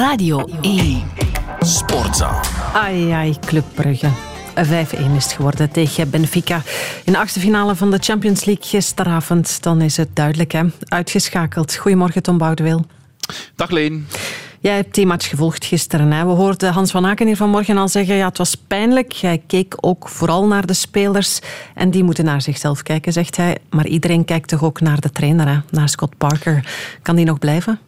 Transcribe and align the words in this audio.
Radio 0.00 0.48
1. 0.60 1.02
Sportza. 1.60 2.40
Ai, 2.72 3.10
ai, 3.10 3.36
Club 3.46 3.64
Brugge. 3.74 4.08
5-1 4.08 4.10
is 5.16 5.24
het 5.24 5.32
geworden 5.32 5.70
tegen 5.70 6.10
Benfica. 6.10 6.62
In 7.04 7.12
de 7.12 7.18
achtste 7.18 7.40
finale 7.40 7.74
van 7.74 7.90
de 7.90 7.98
Champions 7.98 8.44
League 8.44 8.64
gisteravond. 8.64 9.62
Dan 9.62 9.80
is 9.80 9.96
het 9.96 10.08
duidelijk, 10.16 10.52
hè? 10.52 10.62
Uitgeschakeld. 10.88 11.74
Goedemorgen, 11.74 12.22
Tom 12.22 12.38
Boudewil. 12.38 12.84
Dag 13.54 13.70
Leen. 13.70 14.06
Jij 14.60 14.74
hebt 14.74 14.94
die 14.94 15.06
match 15.06 15.28
gevolgd 15.28 15.64
gisteren. 15.64 16.12
Hè? 16.12 16.24
We 16.24 16.30
hoorden 16.30 16.72
Hans 16.72 16.90
van 16.90 17.06
Aken 17.06 17.26
hier 17.26 17.36
vanmorgen 17.36 17.76
al 17.76 17.88
zeggen 17.88 18.14
ja, 18.14 18.28
het 18.28 18.38
was 18.38 18.54
pijnlijk. 18.54 19.12
Hij 19.12 19.42
keek 19.46 19.74
ook 19.80 20.08
vooral 20.08 20.46
naar 20.46 20.66
de 20.66 20.74
spelers. 20.74 21.40
En 21.74 21.90
die 21.90 22.04
moeten 22.04 22.24
naar 22.24 22.42
zichzelf 22.42 22.82
kijken, 22.82 23.12
zegt 23.12 23.36
hij. 23.36 23.58
Maar 23.70 23.86
iedereen 23.86 24.24
kijkt 24.24 24.48
toch 24.48 24.62
ook 24.62 24.80
naar 24.80 25.00
de 25.00 25.10
trainer, 25.10 25.48
hè? 25.48 25.58
naar 25.70 25.88
Scott 25.88 26.16
Parker. 26.18 26.68
Kan 27.02 27.16
die 27.16 27.24
nog 27.24 27.38
blijven? 27.38 27.80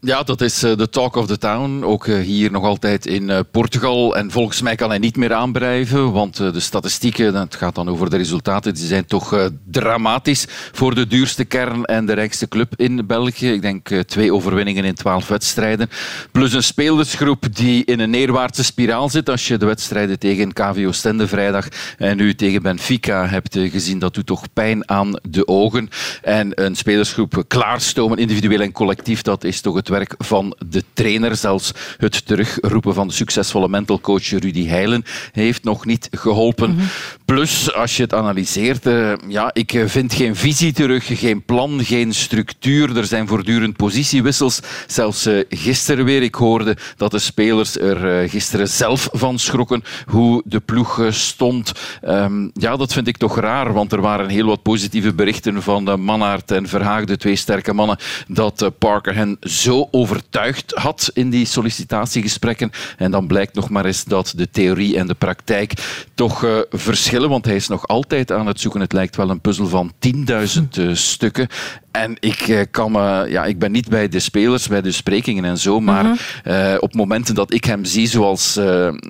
Ja, 0.00 0.22
dat 0.22 0.40
is 0.40 0.62
eh, 0.62 0.76
de 0.76 0.88
talk 0.88 1.16
of 1.16 1.26
the 1.26 1.38
town. 1.38 1.82
Ook 1.84 2.06
eh, 2.06 2.18
hier 2.18 2.50
nog 2.50 2.64
altijd 2.64 3.06
in 3.06 3.30
eh, 3.30 3.40
Portugal. 3.50 4.16
En 4.16 4.30
volgens 4.30 4.62
mij 4.62 4.74
kan 4.74 4.88
hij 4.88 4.98
niet 4.98 5.16
meer 5.16 5.32
aanblijven, 5.32 6.12
want 6.12 6.36
de 6.36 6.60
statistieken, 6.60 7.34
het 7.34 7.54
gaat 7.54 7.74
dan 7.74 7.88
over 7.88 8.10
de 8.10 8.16
resultaten, 8.16 8.74
die 8.74 8.86
zijn 8.86 9.06
toch 9.06 9.50
dramatisch 9.64 10.46
voor 10.72 10.94
de 10.94 11.06
duurste 11.06 11.44
kern 11.44 11.84
en 11.84 12.06
de 12.06 12.12
rijkste 12.12 12.48
club 12.48 12.72
in 12.76 13.06
België. 13.06 13.52
Ik 13.52 13.62
denk 13.62 13.88
twee 13.88 14.32
overwinningen 14.32 14.84
in 14.84 14.94
twaalf 14.94 15.28
wedstrijden. 15.28 15.88
Plus 16.32 16.52
een 16.52 16.62
spelersgroep 16.62 17.56
die 17.56 17.84
in 17.84 18.00
een 18.00 18.10
neerwaartse 18.10 18.64
spiraal 18.64 19.08
zit. 19.08 19.28
Als 19.28 19.48
je 19.48 19.56
de 19.56 19.66
wedstrijden 19.66 20.18
tegen 20.18 20.52
KVO 20.52 20.92
Stende 20.92 21.28
vrijdag 21.28 21.68
en 21.96 22.16
nu 22.16 22.34
tegen 22.34 22.62
Benfica 22.62 23.26
hebt 23.26 23.58
gezien, 23.58 23.98
dat 23.98 24.14
doet 24.14 24.26
toch 24.26 24.52
pijn 24.52 24.88
aan 24.88 25.18
de 25.28 25.46
ogen. 25.46 25.88
En 26.22 26.64
een 26.64 26.76
spelersgroep 26.76 27.44
klaarstomen, 27.48 28.18
individueel 28.18 28.60
en 28.60 28.72
collectief, 28.72 29.22
dat 29.22 29.44
is 29.44 29.60
toch 29.60 29.74
het 29.74 29.87
werk 29.88 30.14
van 30.18 30.56
de 30.68 30.84
trainer. 30.92 31.36
Zelfs 31.36 31.72
het 31.96 32.26
terugroepen 32.26 32.94
van 32.94 33.08
de 33.08 33.14
succesvolle 33.14 33.68
mental 33.68 34.00
coach 34.00 34.30
Rudy 34.30 34.66
Heilen 34.66 35.04
heeft 35.32 35.64
nog 35.64 35.84
niet 35.84 36.08
geholpen. 36.10 36.74
Mhm. 36.74 36.84
Plus, 37.24 37.74
als 37.74 37.96
je 37.96 38.02
het 38.02 38.14
analyseert, 38.14 38.86
uh, 38.86 39.12
ja, 39.28 39.50
ik 39.52 39.82
vind 39.86 40.14
geen 40.14 40.36
visie 40.36 40.72
terug, 40.72 41.18
geen 41.18 41.44
plan, 41.44 41.84
geen 41.84 42.14
structuur. 42.14 42.96
Er 42.96 43.04
zijn 43.04 43.28
voortdurend 43.28 43.76
positiewissels. 43.76 44.60
Zelfs 44.86 45.26
uh, 45.26 45.44
gisteren 45.48 46.04
weer. 46.04 46.22
Ik 46.22 46.34
hoorde 46.34 46.76
dat 46.96 47.10
de 47.10 47.18
spelers 47.18 47.78
er 47.78 48.22
uh, 48.22 48.30
gisteren 48.30 48.68
zelf 48.68 49.08
van 49.12 49.38
schrokken 49.38 49.82
hoe 50.06 50.42
de 50.44 50.60
ploeg 50.60 51.06
stond. 51.10 51.72
Um, 52.04 52.50
ja, 52.54 52.76
dat 52.76 52.92
vind 52.92 53.06
ik 53.06 53.16
toch 53.16 53.40
raar, 53.40 53.72
want 53.72 53.92
er 53.92 54.00
waren 54.00 54.28
heel 54.28 54.46
wat 54.46 54.62
positieve 54.62 55.14
berichten 55.14 55.62
van 55.62 56.00
Mannaert 56.00 56.50
en 56.50 56.68
Verhaag, 56.68 57.04
de 57.04 57.16
twee 57.16 57.36
sterke 57.36 57.72
mannen, 57.72 57.98
dat 58.28 58.70
Parker 58.78 59.14
hen 59.14 59.36
zo 59.40 59.77
overtuigd 59.90 60.72
had 60.74 61.10
in 61.14 61.30
die 61.30 61.46
sollicitatiegesprekken. 61.46 62.70
En 62.96 63.10
dan 63.10 63.26
blijkt 63.26 63.54
nog 63.54 63.70
maar 63.70 63.84
eens 63.84 64.04
dat 64.04 64.32
de 64.36 64.50
theorie 64.50 64.96
en 64.96 65.06
de 65.06 65.14
praktijk 65.14 65.72
toch 66.14 66.44
uh, 66.44 66.58
verschillen, 66.70 67.28
want 67.28 67.44
hij 67.44 67.56
is 67.56 67.68
nog 67.68 67.86
altijd 67.86 68.32
aan 68.32 68.46
het 68.46 68.60
zoeken. 68.60 68.80
Het 68.80 68.92
lijkt 68.92 69.16
wel 69.16 69.30
een 69.30 69.40
puzzel 69.40 69.66
van 69.66 69.92
10.000 70.16 70.62
uh, 70.78 70.94
stukken. 70.94 71.48
En 71.90 72.16
ik, 72.20 72.48
uh, 72.48 72.60
kan 72.70 72.92
me, 72.92 73.26
ja, 73.28 73.44
ik 73.44 73.58
ben 73.58 73.72
niet 73.72 73.88
bij 73.88 74.08
de 74.08 74.18
spelers, 74.18 74.68
bij 74.68 74.82
de 74.82 74.92
sprekingen 74.92 75.44
en 75.44 75.58
zo, 75.58 75.80
maar 75.80 76.04
-hmm. 76.04 76.78
op 76.78 76.94
momenten 76.94 77.34
dat 77.34 77.52
ik 77.52 77.64
hem 77.64 77.84
zie, 77.84 78.06
zoals 78.06 78.58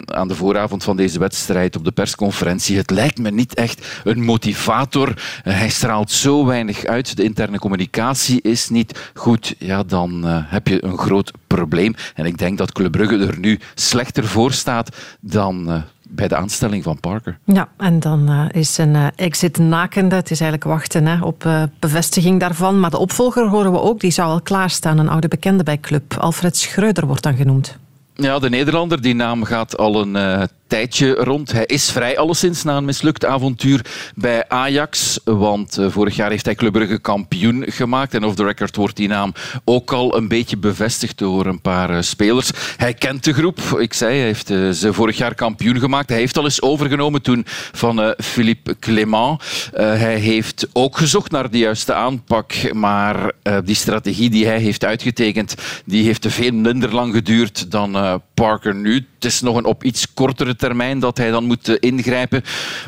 aan 0.05 0.29
de 0.29 0.35
vooravond 0.35 0.85
van 0.85 0.97
deze 0.97 1.19
wedstrijd 1.19 1.77
op 1.77 1.85
de 1.85 1.91
persconferentie, 1.91 2.77
het 2.77 2.91
lijkt 2.91 3.19
me 3.19 3.31
niet 3.31 3.55
echt 3.55 4.01
een 4.05 4.25
motivator. 4.25 5.23
hij 5.43 5.69
straalt 5.69 6.11
zo 6.11 6.45
weinig 6.45 6.85
uit. 6.85 7.17
De 7.17 7.23
interne 7.23 7.59
communicatie 7.59 8.43
is 8.43 8.69
niet 8.69 9.11
goed. 9.15 9.55
Ja, 9.59 9.83
dan 9.83 10.27
heb 10.59 10.69
je 10.69 10.85
een 10.85 10.99
groot 10.99 11.33
probleem. 11.47 11.95
En 12.15 12.27
ik 12.27 12.39
denk 12.39 12.59
dat 12.59 12.73
Club 12.73 12.93
Brugge 12.93 13.27
er 13.27 13.39
nu 13.39 13.59
slechter 13.75 14.25
voor 14.25 14.53
staat 14.53 14.97
dan 15.21 15.71
uh, 15.71 15.83
bij 16.09 16.29
de 16.29 16.37
aanstelling 16.37 16.83
van 16.83 17.01
Parker. 17.01 17.39
Ja, 17.45 17.69
en 17.77 18.01
dan 18.01 18.31
uh, 18.31 18.45
is 18.51 18.79
een 18.79 18.95
uh, 18.95 19.07
exit 19.17 19.59
nakende. 19.59 20.15
Het 20.15 20.31
is 20.31 20.41
eigenlijk 20.41 20.71
wachten 20.71 21.07
hè, 21.07 21.23
op 21.23 21.49
bevestiging 21.79 22.41
daarvan. 22.41 22.81
Maar 22.81 22.91
de 22.91 22.99
opvolger 22.99 23.49
horen 23.49 23.73
we 23.73 23.81
ook, 23.81 24.01
die 24.01 24.11
zou 24.11 24.29
al 24.29 24.41
klaarstaan. 24.41 24.99
Een 24.99 25.09
oude 25.09 25.29
bekende 25.29 25.63
bij 25.63 25.79
Club. 25.79 26.17
Alfred 26.17 26.57
Schreuder 26.57 27.07
wordt 27.07 27.23
dan 27.23 27.37
genoemd. 27.37 27.79
Ja, 28.15 28.39
de 28.39 28.49
Nederlander, 28.49 29.01
die 29.01 29.15
naam 29.15 29.45
gaat 29.45 29.77
al 29.77 30.01
een 30.01 30.17
uh, 30.17 30.43
tijdje 30.69 31.15
rond. 31.15 31.53
Hij 31.53 31.67
is 31.67 31.91
vrij 31.91 32.19
alleszins 32.19 32.63
na 32.63 32.77
een 32.77 32.85
mislukt 32.85 33.25
avontuur 33.25 33.87
bij 34.15 34.49
Ajax. 34.49 35.21
Want 35.25 35.79
uh, 35.79 35.91
vorig 35.91 36.17
jaar 36.17 36.31
heeft 36.31 36.45
hij 36.45 36.55
Club 36.55 36.73
Brugge 36.73 36.99
kampioen 36.99 37.65
gemaakt. 37.67 38.15
En 38.15 38.25
off 38.25 38.35
the 38.35 38.45
record 38.45 38.77
wordt 38.77 38.97
die 38.97 39.09
naam 39.09 39.33
ook 39.65 39.93
al 39.93 40.17
een 40.17 40.29
beetje 40.29 40.57
bevestigd 40.57 41.19
door 41.19 41.47
een 41.47 41.61
paar 41.61 41.91
uh, 41.91 42.01
spelers. 42.01 42.51
Hij 42.77 42.95
kent 42.95 43.25
de 43.25 43.33
groep. 43.33 43.61
Ik 43.79 43.95
zei, 43.95 44.17
hij 44.17 44.25
heeft 44.25 44.47
ze 44.79 44.93
vorig 44.93 45.17
jaar 45.17 45.35
kampioen 45.35 45.79
gemaakt. 45.79 46.09
Hij 46.09 46.19
heeft 46.19 46.37
al 46.37 46.45
eens 46.45 46.63
overgenomen 46.63 47.23
toen 47.23 47.45
van 47.73 48.15
Philippe 48.19 48.77
Clément. 48.79 49.43
hij 49.75 50.19
heeft 50.19 50.67
ook 50.73 50.97
gezocht 50.99 51.31
naar 51.31 51.51
de 51.51 51.59
juiste 51.59 51.95
aanpak. 51.95 52.73
Maar 52.73 53.33
die 53.65 53.75
strategie 53.75 54.31
die 54.31 54.47
hij 54.47 54.59
heeft 54.59 54.85
uitgetekend, 54.85 55.55
die 55.85 56.05
heeft 56.05 56.27
veel 56.29 56.53
minder 56.53 56.95
lang 56.95 57.15
geduurd 57.15 57.71
dan 57.71 58.21
Parker 58.39 58.75
nu. 58.75 58.95
Het 58.95 59.25
is 59.25 59.41
nog 59.41 59.57
een 59.57 59.65
op 59.65 59.85
iets 59.85 60.15
kortere 60.15 60.57
termijn 60.57 60.99
dat 60.99 61.19
hij 61.19 61.31
dan 61.31 61.45
moet 61.45 61.69
eh, 61.69 61.77
ingrijpen. 61.81 62.43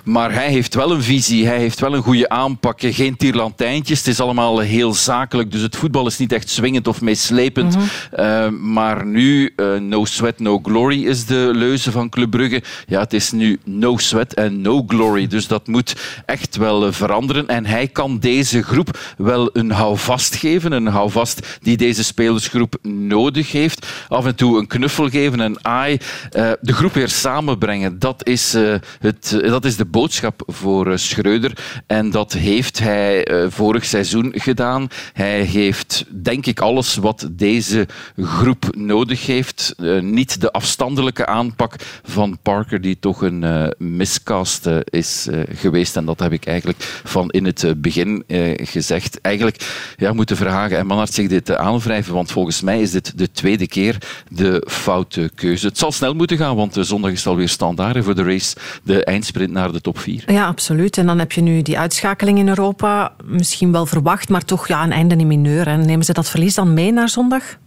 Maar 0.04 0.32
hij 0.32 0.50
heeft 0.50 0.74
wel 0.74 0.90
een 0.90 1.02
visie, 1.02 1.46
hij 1.46 1.58
heeft 1.58 1.80
wel 1.80 1.94
een 1.94 2.02
goede 2.02 2.28
aanpak. 2.28 2.78
Geen 2.80 3.16
tierlantijntjes, 3.16 3.98
het 3.98 4.06
is 4.06 4.20
allemaal 4.20 4.58
heel 4.58 4.94
zakelijk. 4.94 5.52
Dus 5.52 5.60
het 5.60 5.76
voetbal 5.76 6.06
is 6.06 6.18
niet 6.18 6.32
echt 6.32 6.50
swingend 6.50 6.88
of 6.88 7.00
meeslepend. 7.00 7.76
Mm 7.76 7.82
-hmm. 8.10 8.24
uh, 8.24 8.48
maar 8.48 9.06
nu, 9.06 9.52
uh, 9.56 9.76
no 9.78 10.04
sweat, 10.04 10.38
no 10.38 10.60
glory 10.62 11.06
is 11.06 11.26
de 11.26 11.50
leuze 11.54 11.90
van 11.90 12.08
Club 12.08 12.30
Brugge. 12.30 12.62
Ja, 12.86 13.00
het 13.00 13.12
is 13.12 13.30
nu 13.30 13.58
no 13.64 13.96
sweat 13.96 14.32
en 14.32 14.60
no 14.60 14.84
glory. 14.86 15.26
Dus 15.26 15.46
dat 15.46 15.66
moet 15.66 15.96
echt 16.26 16.56
wel 16.56 16.92
veranderen. 16.92 17.48
En 17.48 17.66
hij 17.66 17.88
kan 17.88 18.18
deze 18.18 18.62
groep 18.62 18.98
wel 19.16 19.50
een 19.52 19.70
houvast 19.70 20.34
geven. 20.34 20.72
Een 20.72 20.86
houvast 20.86 21.58
die 21.62 21.76
deze 21.76 22.04
spelersgroep 22.04 22.76
nodig 22.82 23.52
heeft. 23.52 23.86
Af 24.08 24.26
en 24.26 24.34
toe 24.34 24.58
een 24.58 24.66
knuffel 24.66 25.08
geven, 25.08 25.39
een 25.40 25.64
aai. 25.64 25.98
Uh, 26.36 26.52
de 26.60 26.72
groep 26.72 26.92
weer 26.92 27.08
samenbrengen, 27.08 27.98
dat 27.98 28.26
is, 28.26 28.54
uh, 28.54 28.74
het, 29.00 29.38
uh, 29.42 29.50
dat 29.50 29.64
is 29.64 29.76
de 29.76 29.84
boodschap 29.84 30.42
voor 30.46 30.98
Schreuder. 30.98 31.82
En 31.86 32.10
dat 32.10 32.32
heeft 32.32 32.78
hij 32.78 33.28
vorig 33.48 33.84
seizoen 33.84 34.32
gedaan. 34.36 34.88
Hij 35.12 35.40
heeft, 35.40 36.04
denk 36.08 36.46
ik, 36.46 36.60
alles 36.60 36.96
wat 36.96 37.28
deze 37.30 37.88
groep 38.16 38.76
nodig 38.76 39.26
heeft. 39.26 39.74
niet 40.00 40.40
de 40.40 40.52
afstandelijke 40.52 41.26
aanpak 41.26 41.74
van 42.02 42.38
Parker, 42.42 42.80
die 42.80 42.98
toch 42.98 43.22
een 43.22 43.74
miscast 43.78 44.68
is 44.84 45.28
geweest. 45.54 45.96
En 45.96 46.04
dat 46.04 46.20
heb 46.20 46.32
ik 46.32 46.46
eigenlijk 46.46 46.78
van 47.04 47.30
in 47.30 47.44
het 47.44 47.74
begin 47.76 48.24
gezegd. 48.56 49.20
Eigenlijk 49.20 49.94
ja, 49.96 50.12
moeten 50.12 50.36
Verhagen 50.36 50.78
en 50.78 50.86
Manhart 50.86 51.14
zich 51.14 51.28
dit 51.28 51.56
aanwrijven, 51.56 52.14
want 52.14 52.32
volgens 52.32 52.60
mij 52.60 52.80
is 52.80 52.90
dit 52.90 53.18
de 53.18 53.30
tweede 53.30 53.66
keer 53.66 53.98
de 54.28 54.66
foute 54.68 55.29
Het 55.36 55.78
zal 55.78 55.92
snel 55.92 56.14
moeten 56.14 56.36
gaan, 56.36 56.56
want 56.56 56.76
zondag 56.80 57.10
is 57.10 57.18
het 57.18 57.26
alweer 57.26 57.48
standaard 57.48 58.04
voor 58.04 58.14
de 58.14 58.22
race, 58.22 58.56
de 58.82 59.04
eindsprint 59.04 59.50
naar 59.50 59.72
de 59.72 59.80
top 59.80 59.98
4. 59.98 60.32
Ja, 60.32 60.46
absoluut. 60.46 60.98
En 60.98 61.06
dan 61.06 61.18
heb 61.18 61.32
je 61.32 61.40
nu 61.40 61.62
die 61.62 61.78
uitschakeling 61.78 62.38
in 62.38 62.48
Europa, 62.48 63.12
misschien 63.24 63.72
wel 63.72 63.86
verwacht, 63.86 64.28
maar 64.28 64.44
toch 64.44 64.68
ja, 64.68 64.82
een 64.82 64.92
einde 64.92 65.16
in 65.16 65.26
mineur. 65.26 65.66
En 65.66 65.86
nemen 65.86 66.04
ze 66.04 66.12
dat 66.12 66.28
verlies 66.28 66.54
dan 66.54 66.74
mee 66.74 66.92
naar 66.92 67.08
zondag? 67.08 67.58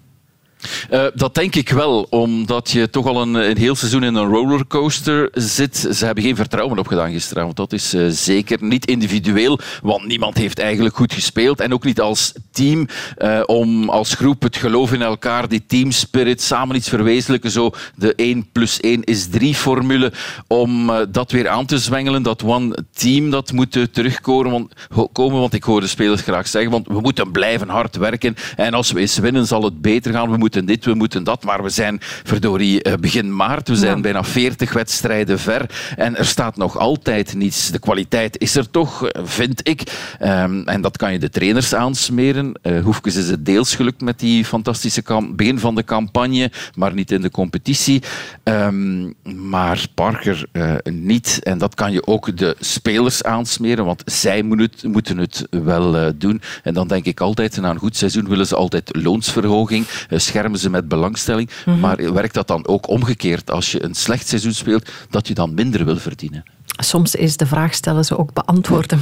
Uh, 0.91 1.05
dat 1.13 1.35
denk 1.35 1.55
ik 1.55 1.69
wel, 1.69 2.07
omdat 2.09 2.71
je 2.71 2.89
toch 2.89 3.07
al 3.07 3.21
een, 3.21 3.33
een 3.33 3.57
heel 3.57 3.75
seizoen 3.75 4.03
in 4.03 4.15
een 4.15 4.29
rollercoaster 4.29 5.29
zit. 5.33 5.77
Ze 5.77 6.05
hebben 6.05 6.23
geen 6.23 6.35
vertrouwen 6.35 6.79
opgedaan 6.79 7.11
gisteravond. 7.11 7.55
Dat 7.55 7.73
is 7.73 7.93
uh, 7.93 8.07
zeker 8.09 8.57
niet 8.61 8.85
individueel, 8.85 9.59
want 9.81 10.05
niemand 10.05 10.37
heeft 10.37 10.59
eigenlijk 10.59 10.95
goed 10.95 11.13
gespeeld. 11.13 11.59
En 11.59 11.73
ook 11.73 11.83
niet 11.83 12.01
als 12.01 12.33
team, 12.51 12.87
uh, 13.17 13.41
om 13.45 13.89
als 13.89 14.13
groep 14.13 14.41
het 14.41 14.55
geloof 14.55 14.93
in 14.93 15.01
elkaar, 15.01 15.47
die 15.47 15.65
teamspirit, 15.67 16.41
samen 16.41 16.75
iets 16.75 16.89
verwezenlijken. 16.89 17.51
Zo 17.51 17.71
de 17.95 18.15
1 18.15 18.51
plus 18.51 18.79
1 18.79 19.03
is 19.03 19.27
3 19.27 19.55
formule, 19.55 20.11
om 20.47 20.91
dat 21.11 21.31
weer 21.31 21.49
aan 21.49 21.65
te 21.65 21.77
zwengelen. 21.77 22.23
Dat 22.23 22.43
one 22.43 22.77
team 22.93 23.29
dat 23.29 23.51
moet 23.51 23.87
terugkomen 23.91 24.51
want, 24.51 24.73
komen, 25.11 25.39
want 25.39 25.53
ik 25.53 25.63
hoor 25.63 25.81
de 25.81 25.87
spelers 25.87 26.21
graag 26.21 26.47
zeggen, 26.47 26.71
want 26.71 26.87
we 26.87 26.99
moeten 27.01 27.31
blijven 27.31 27.69
hard 27.69 27.95
werken. 27.95 28.35
En 28.55 28.73
als 28.73 28.91
we 28.91 28.99
eens 28.99 29.17
winnen, 29.17 29.47
zal 29.47 29.63
het 29.63 29.81
beter 29.81 30.13
gaan. 30.13 30.31
We 30.31 30.37
moeten 30.37 30.52
moeten 30.53 30.75
dit, 30.75 30.85
we 30.85 30.93
moeten 30.93 31.23
dat. 31.23 31.43
Maar 31.43 31.63
we 31.63 31.69
zijn, 31.69 31.97
verdorie, 32.01 32.83
eh, 32.83 32.93
begin 32.99 33.35
maart. 33.35 33.67
We 33.67 33.75
zijn 33.75 33.95
ja. 33.95 34.01
bijna 34.01 34.23
40 34.23 34.73
wedstrijden 34.73 35.39
ver. 35.39 35.69
En 35.95 36.17
er 36.17 36.25
staat 36.25 36.57
nog 36.57 36.77
altijd 36.77 37.33
niets. 37.33 37.71
De 37.71 37.79
kwaliteit 37.79 38.39
is 38.39 38.55
er 38.55 38.69
toch, 38.69 39.07
eh, 39.07 39.21
vind 39.25 39.67
ik. 39.67 39.81
Um, 40.21 40.67
en 40.67 40.81
dat 40.81 40.97
kan 40.97 41.11
je 41.11 41.19
de 41.19 41.29
trainers 41.29 41.75
aansmeren. 41.75 42.51
Uh, 42.63 42.83
Hoefkes 42.83 43.15
is 43.15 43.29
het 43.29 43.45
deels 43.45 43.75
gelukt 43.75 44.01
met 44.01 44.19
die 44.19 44.45
fantastische 44.45 45.03
begin 45.35 45.59
van 45.59 45.75
de 45.75 45.83
campagne, 45.83 46.51
maar 46.75 46.93
niet 46.93 47.11
in 47.11 47.21
de 47.21 47.31
competitie. 47.31 48.01
Um, 48.43 49.13
maar 49.47 49.85
Parker 49.93 50.45
uh, 50.51 50.73
niet. 50.83 51.39
En 51.43 51.57
dat 51.57 51.75
kan 51.75 51.91
je 51.91 52.07
ook 52.07 52.37
de 52.37 52.55
spelers 52.59 53.23
aansmeren, 53.23 53.85
want 53.85 54.01
zij 54.05 54.41
moeten 54.41 54.69
het, 54.71 54.83
moeten 54.83 55.17
het 55.17 55.47
wel 55.49 55.95
uh, 55.95 56.07
doen. 56.15 56.41
En 56.63 56.73
dan 56.73 56.87
denk 56.87 57.05
ik 57.05 57.19
altijd, 57.19 57.57
na 57.57 57.69
een 57.69 57.77
goed 57.77 57.95
seizoen 57.95 58.29
willen 58.29 58.47
ze 58.47 58.55
altijd 58.55 58.89
loonsverhoging, 58.95 59.85
scherp 60.09 60.42
beschermen 60.51 60.59
ze 60.59 60.69
met 60.69 60.87
belangstelling. 60.87 61.49
Mhm. 61.65 61.79
Maar 61.79 62.13
werkt 62.13 62.33
dat 62.33 62.47
dan 62.47 62.67
ook 62.67 62.87
omgekeerd? 62.87 63.51
Als 63.51 63.71
je 63.71 63.83
een 63.83 63.93
slecht 63.93 64.27
seizoen 64.27 64.53
speelt, 64.53 64.89
dat 65.09 65.27
je 65.27 65.33
dan 65.33 65.53
minder 65.53 65.85
wil 65.85 65.97
verdienen? 65.97 66.43
Soms 66.65 67.15
is 67.15 67.37
de 67.37 67.45
vraag 67.45 67.73
stellen 67.73 68.05
ze 68.05 68.17
ook 68.17 68.33
beantwoorden. 68.33 68.99